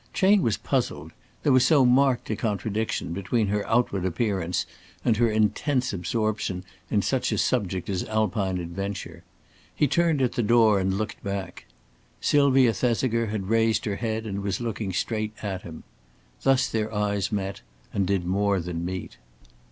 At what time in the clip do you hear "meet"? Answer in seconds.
18.83-19.17